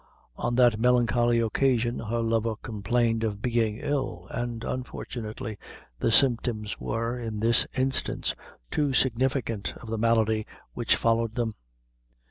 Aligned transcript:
On 0.35 0.55
that 0.55 0.79
melancholy 0.79 1.39
occasion 1.41 1.99
her 1.99 2.21
lover 2.21 2.55
complained 2.55 3.23
of 3.23 3.39
being 3.39 3.77
ill, 3.79 4.27
and, 4.31 4.63
unfortunately, 4.63 5.59
the 5.99 6.09
symptoms 6.09 6.79
were, 6.79 7.19
in 7.19 7.39
this 7.39 7.67
instance, 7.77 8.33
too 8.71 8.93
significant 8.93 9.75
of 9.79 9.91
the 9.91 9.99
malady 9.99 10.47
which 10.73 10.95
followed 10.95 11.35
them. 11.35 11.53